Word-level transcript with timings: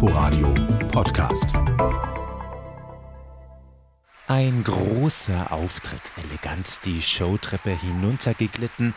Inforadio 0.00 0.54
Podcast. 0.92 1.48
Ein 4.28 4.62
großer 4.62 5.50
Auftritt, 5.50 6.12
elegant 6.24 6.84
die 6.84 7.02
Showtreppe 7.02 7.70
hinuntergeglitten, 7.70 8.94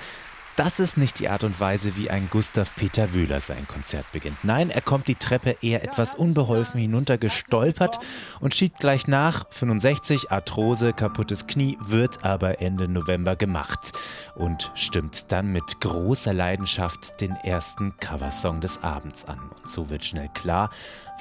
das 0.61 0.79
ist 0.79 0.95
nicht 0.95 1.17
die 1.17 1.27
Art 1.27 1.43
und 1.43 1.59
Weise, 1.59 1.97
wie 1.97 2.11
ein 2.11 2.29
Gustav 2.29 2.75
Peter 2.75 3.15
Wöhler 3.15 3.41
sein 3.41 3.67
Konzert 3.67 4.05
beginnt. 4.11 4.43
Nein, 4.43 4.69
er 4.69 4.81
kommt 4.81 5.07
die 5.07 5.15
Treppe 5.15 5.57
eher 5.63 5.83
etwas 5.83 6.13
unbeholfen 6.13 6.79
hinuntergestolpert 6.79 7.97
und 8.41 8.53
schiebt 8.53 8.77
gleich 8.77 9.08
nach. 9.08 9.47
65, 9.49 10.31
Arthrose, 10.31 10.94
kaputtes 10.94 11.47
Knie, 11.47 11.79
wird 11.81 12.23
aber 12.23 12.62
Ende 12.62 12.87
November 12.87 13.35
gemacht 13.35 13.94
und 14.35 14.71
stimmt 14.76 15.31
dann 15.31 15.51
mit 15.51 15.81
großer 15.81 16.31
Leidenschaft 16.31 17.20
den 17.21 17.31
ersten 17.38 17.98
Coversong 17.98 18.62
des 18.62 18.84
Abends 18.84 19.25
an. 19.25 19.39
Und 19.39 19.67
so 19.67 19.89
wird 19.89 20.05
schnell 20.05 20.30
klar, 20.35 20.70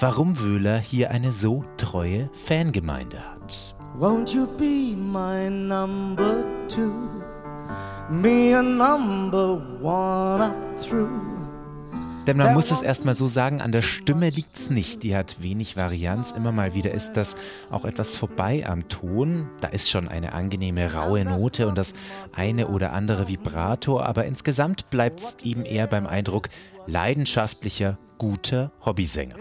warum 0.00 0.38
Wöhler 0.38 0.76
hier 0.76 1.12
eine 1.12 1.32
so 1.32 1.64
treue 1.78 2.28
Fangemeinde 2.34 3.18
hat. 3.20 3.74
Won't 3.98 4.34
you 4.34 4.46
be 4.58 4.94
my 4.94 5.48
number 5.48 6.44
two? 6.68 7.19
Me 8.10 8.56
a 8.56 8.62
number 8.62 9.60
one 9.82 10.52
through. 10.82 11.40
Denn 12.26 12.36
man 12.36 12.54
muss 12.54 12.70
es 12.70 12.82
erstmal 12.82 13.14
so 13.14 13.26
sagen, 13.26 13.60
an 13.60 13.72
der 13.72 13.82
Stimme 13.82 14.28
liegt 14.28 14.56
es 14.56 14.70
nicht. 14.70 15.02
Die 15.02 15.16
hat 15.16 15.42
wenig 15.42 15.76
Varianz. 15.76 16.32
Immer 16.32 16.52
mal 16.52 16.74
wieder 16.74 16.90
ist 16.90 17.14
das 17.14 17.34
auch 17.70 17.84
etwas 17.84 18.16
vorbei 18.16 18.64
am 18.66 18.88
Ton. 18.88 19.48
Da 19.60 19.68
ist 19.68 19.90
schon 19.90 20.06
eine 20.06 20.32
angenehme 20.32 20.92
raue 20.92 21.24
Note 21.24 21.66
und 21.66 21.78
das 21.78 21.94
eine 22.32 22.68
oder 22.68 22.92
andere 22.92 23.26
Vibrato. 23.26 24.00
Aber 24.00 24.26
insgesamt 24.26 24.90
bleibt 24.90 25.20
es 25.20 25.36
eben 25.42 25.64
eher 25.64 25.86
beim 25.86 26.06
Eindruck 26.06 26.50
leidenschaftlicher, 26.86 27.98
guter 28.18 28.70
Hobbysänger. 28.84 29.36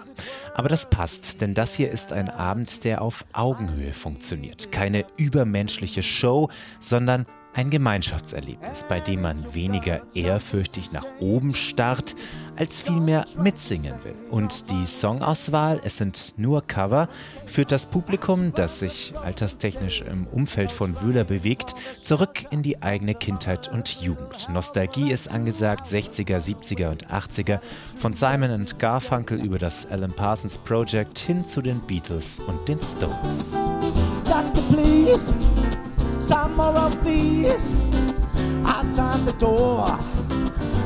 Aber 0.55 0.69
das 0.69 0.89
passt, 0.89 1.41
denn 1.41 1.53
das 1.53 1.75
hier 1.75 1.91
ist 1.91 2.13
ein 2.13 2.29
Abend, 2.29 2.85
der 2.85 3.01
auf 3.01 3.25
Augenhöhe 3.33 3.94
funktioniert. 3.94 4.72
Keine 4.72 5.05
übermenschliche 5.17 6.01
Show, 6.01 6.49
sondern 6.79 7.25
ein 7.59 7.69
Gemeinschaftserlebnis, 7.69 8.85
bei 8.88 9.02
dem 9.02 9.21
man 9.21 9.53
weniger 9.53 10.02
ehrfürchtig 10.15 10.93
nach 10.93 11.03
oben 11.19 11.53
starrt, 11.53 12.16
als 12.55 12.79
vielmehr 12.79 13.25
mitsingen 13.38 13.95
will. 14.05 14.16
Und 14.31 14.69
die 14.69 14.85
Songauswahl, 14.85 15.81
es 15.83 15.97
sind 15.97 16.35
nur 16.38 16.66
Cover, 16.66 17.09
führt 17.45 17.73
das 17.73 17.85
Publikum, 17.85 18.53
das 18.53 18.79
sich 18.79 19.13
alterstechnisch 19.21 19.99
im 20.09 20.25
Umfeld 20.27 20.71
von 20.71 21.01
Wöhler 21.01 21.25
bewegt, 21.25 21.75
zurück 22.01 22.45
in 22.49 22.63
die 22.63 22.81
eigene 22.81 23.13
Kindheit 23.13 23.69
und 23.69 24.01
Jugend. 24.01 24.47
Nostalgie 24.47 25.11
ist 25.11 25.29
angesagt, 25.29 25.85
60er, 25.85 26.38
70er 26.38 26.91
und 26.91 27.07
80er, 27.07 27.59
von 27.97 28.13
Simon 28.13 28.67
Garfunkel 28.77 29.44
über 29.44 29.57
das 29.57 29.85
Alan 29.85 30.13
Parsons 30.13 30.57
Project 30.59 31.19
hin 31.19 31.45
zu 31.45 31.61
den 31.61 31.81
Beatles 31.81 32.39
und 32.39 32.66
den 32.69 32.79
Stones. 32.79 33.57
Doctor, 34.23 34.63
please 34.69 35.33
some 36.30 36.55
more 36.55 36.77
of 36.77 36.95
these 37.03 37.75
outside 38.63 39.25
the 39.25 39.33
door. 39.39 39.97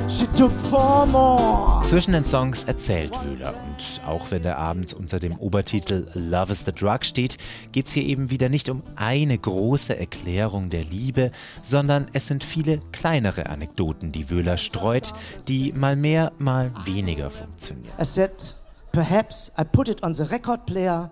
She 0.08 0.26
took 0.38 0.52
four 0.72 1.06
more. 1.06 1.84
Zwischen 1.84 2.14
den 2.14 2.24
Songs 2.24 2.64
erzählt 2.64 3.12
Wöhler 3.26 3.54
und 3.54 4.06
auch 4.08 4.32
wenn 4.32 4.44
der 4.44 4.58
Abend 4.58 4.94
unter 4.94 5.20
dem 5.20 5.38
Obertitel 5.38 6.08
Love 6.14 6.54
is 6.54 6.64
the 6.64 6.72
Drug 6.72 7.04
steht, 7.04 7.38
geht 7.74 7.88
es 7.88 7.94
hier 7.94 8.06
eben 8.06 8.30
wieder 8.30 8.48
nicht 8.48 8.70
um 8.70 8.84
eine 8.96 9.38
große 9.38 10.00
Erklärung 10.00 10.70
der 10.70 10.86
Liebe, 10.86 11.32
sondern 11.62 12.06
es 12.14 12.28
sind 12.28 12.46
viele 12.46 12.80
kleinere 12.94 13.48
Anekdoten, 13.48 14.14
die 14.14 14.30
Wöhler 14.30 14.56
streut, 14.56 15.14
die 15.50 15.74
mal 15.74 15.98
mehr, 15.98 16.32
mal 16.40 16.72
weniger 16.86 17.30
funktionieren. 17.30 17.94
I 18.00 18.06
said, 18.06 18.56
perhaps 18.94 19.52
I 19.60 19.66
put 19.66 19.90
it 19.90 20.04
on 20.04 20.14
the 20.14 20.24
record 20.24 20.66
player 20.66 21.10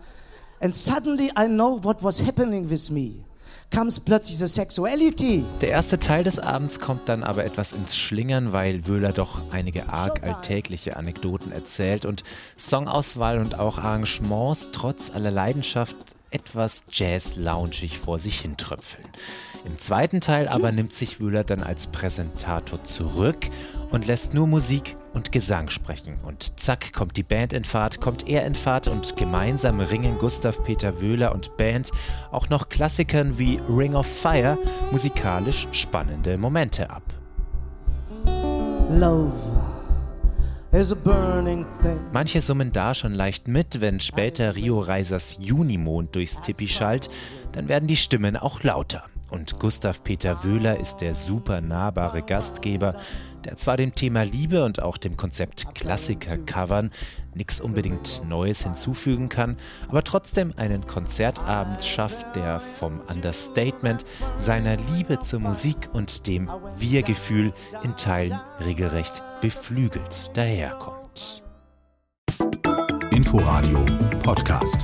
and 0.61 0.73
suddenly 0.73 1.31
I 1.37 1.47
know 1.47 1.83
what 1.83 2.01
was 2.01 2.25
happening 2.25 2.69
with 2.69 2.89
me 2.91 3.25
kam 3.69 3.89
plötzlich 4.05 4.37
the 4.37 4.47
sexuality. 4.47 5.45
Der 5.61 5.69
erste 5.69 5.97
Teil 5.97 6.23
des 6.23 6.39
Abends 6.39 6.79
kommt 6.79 7.07
dann 7.07 7.23
aber 7.23 7.45
etwas 7.45 7.71
ins 7.71 7.95
Schlingern, 7.95 8.53
weil 8.53 8.87
Wöhler 8.87 9.13
doch 9.13 9.41
einige 9.51 9.89
arg 9.89 10.23
alltägliche 10.23 10.97
Anekdoten 10.97 11.51
erzählt 11.51 12.05
und 12.05 12.23
Songauswahl 12.57 13.39
und 13.39 13.57
auch 13.59 13.77
Arrangements 13.77 14.69
trotz 14.71 15.09
aller 15.09 15.31
Leidenschaft 15.31 15.95
etwas 16.31 16.85
jazz-loungig 16.91 17.99
vor 17.99 18.19
sich 18.19 18.39
hintröpfeln. 18.41 19.07
Im 19.65 19.77
zweiten 19.77 20.21
Teil 20.21 20.47
aber 20.47 20.71
nimmt 20.71 20.93
sich 20.93 21.19
Wöhler 21.19 21.43
dann 21.43 21.61
als 21.61 21.87
Präsentator 21.87 22.83
zurück 22.83 23.49
und 23.91 24.07
lässt 24.07 24.33
nur 24.33 24.47
Musik 24.47 24.95
und 25.13 25.31
Gesang 25.31 25.69
sprechen. 25.69 26.17
Und 26.23 26.59
zack 26.59 26.93
kommt 26.93 27.17
die 27.17 27.23
Band 27.23 27.53
in 27.53 27.63
Fahrt, 27.63 28.01
kommt 28.01 28.27
er 28.27 28.45
in 28.45 28.55
Fahrt 28.55 28.87
und 28.87 29.17
gemeinsam 29.17 29.79
ringen 29.79 30.17
Gustav 30.17 30.63
Peter 30.63 31.01
Wöhler 31.01 31.33
und 31.33 31.57
Band 31.57 31.91
auch 32.31 32.49
noch 32.49 32.69
Klassikern 32.69 33.37
wie 33.37 33.59
Ring 33.69 33.93
of 33.93 34.07
Fire 34.07 34.57
musikalisch 34.91 35.67
spannende 35.71 36.37
Momente 36.37 36.89
ab. 36.89 37.03
Love. 38.89 39.50
Manche 42.13 42.39
summen 42.39 42.71
da 42.71 42.93
schon 42.95 43.13
leicht 43.13 43.49
mit, 43.49 43.81
wenn 43.81 43.99
später 43.99 44.55
Rio 44.55 44.79
Reisers 44.79 45.37
Junimond 45.41 46.15
durchs 46.15 46.39
Tippi 46.39 46.67
schallt, 46.67 47.09
dann 47.51 47.67
werden 47.67 47.87
die 47.87 47.97
Stimmen 47.97 48.37
auch 48.37 48.63
lauter. 48.63 49.10
Und 49.31 49.59
Gustav 49.59 50.03
Peter 50.03 50.43
Wöhler 50.43 50.77
ist 50.77 50.97
der 50.97 51.15
super 51.15 51.61
nahbare 51.61 52.21
Gastgeber, 52.21 52.95
der 53.45 53.55
zwar 53.55 53.77
dem 53.77 53.95
Thema 53.95 54.23
Liebe 54.23 54.63
und 54.65 54.81
auch 54.81 54.97
dem 54.97 55.17
Konzept 55.17 55.73
Klassiker 55.73 56.37
covern 56.37 56.91
nichts 57.33 57.61
unbedingt 57.61 58.23
Neues 58.27 58.63
hinzufügen 58.63 59.29
kann, 59.29 59.55
aber 59.87 60.03
trotzdem 60.03 60.53
einen 60.57 60.85
Konzertabend 60.85 61.81
schafft, 61.81 62.35
der 62.35 62.59
vom 62.59 62.99
Understatement 63.09 64.05
seiner 64.37 64.75
Liebe 64.75 65.19
zur 65.21 65.39
Musik 65.39 65.89
und 65.93 66.27
dem 66.27 66.51
Wir-Gefühl 66.77 67.53
in 67.83 67.95
Teilen 67.95 68.39
regelrecht 68.63 69.23
beflügelt 69.39 70.35
daherkommt. 70.35 71.43
Inforadio 73.11 73.85
Podcast. 74.23 74.77